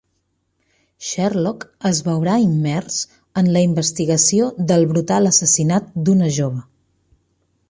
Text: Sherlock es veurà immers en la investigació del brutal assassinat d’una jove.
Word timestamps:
Sherlock 1.09 1.67
es 1.89 1.99
veurà 2.07 2.39
immers 2.45 2.97
en 3.43 3.53
la 3.57 3.63
investigació 3.69 4.51
del 4.73 4.89
brutal 4.95 5.35
assassinat 5.35 5.97
d’una 6.09 6.35
jove. 6.41 6.69